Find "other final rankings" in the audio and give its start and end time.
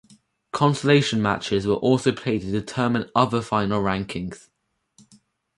3.15-4.47